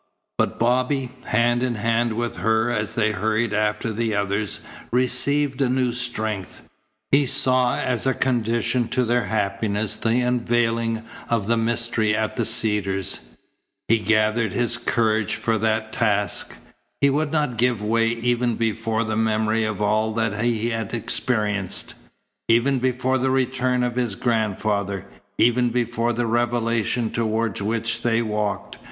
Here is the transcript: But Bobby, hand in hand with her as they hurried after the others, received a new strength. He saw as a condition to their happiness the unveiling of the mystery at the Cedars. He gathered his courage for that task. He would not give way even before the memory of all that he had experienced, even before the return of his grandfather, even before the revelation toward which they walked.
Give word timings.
But 0.39 0.57
Bobby, 0.57 1.11
hand 1.25 1.61
in 1.61 1.75
hand 1.75 2.13
with 2.13 2.37
her 2.37 2.71
as 2.71 2.95
they 2.95 3.11
hurried 3.11 3.53
after 3.53 3.93
the 3.93 4.15
others, 4.15 4.61
received 4.91 5.61
a 5.61 5.69
new 5.69 5.93
strength. 5.93 6.63
He 7.11 7.27
saw 7.27 7.77
as 7.79 8.07
a 8.07 8.15
condition 8.15 8.87
to 8.87 9.05
their 9.05 9.25
happiness 9.25 9.97
the 9.97 10.19
unveiling 10.21 11.03
of 11.29 11.45
the 11.45 11.55
mystery 11.55 12.15
at 12.15 12.35
the 12.35 12.47
Cedars. 12.47 13.19
He 13.87 13.99
gathered 13.99 14.53
his 14.53 14.75
courage 14.79 15.35
for 15.35 15.59
that 15.59 15.93
task. 15.93 16.57
He 16.99 17.11
would 17.11 17.31
not 17.31 17.57
give 17.59 17.83
way 17.83 18.07
even 18.07 18.55
before 18.55 19.03
the 19.03 19.15
memory 19.15 19.65
of 19.65 19.83
all 19.83 20.13
that 20.13 20.43
he 20.43 20.69
had 20.69 20.95
experienced, 20.95 21.93
even 22.47 22.79
before 22.79 23.19
the 23.19 23.29
return 23.29 23.83
of 23.83 23.97
his 23.97 24.15
grandfather, 24.15 25.05
even 25.37 25.69
before 25.69 26.11
the 26.11 26.25
revelation 26.25 27.11
toward 27.11 27.61
which 27.61 28.01
they 28.01 28.23
walked. 28.23 28.79